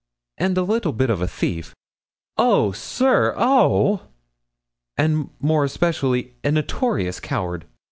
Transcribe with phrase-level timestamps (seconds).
[0.39, 1.75] "And a little bit of a thief."
[2.35, 3.35] "Oh, sir!
[3.37, 4.07] oh!"
[4.97, 7.65] "And, more especially, a notorious coward."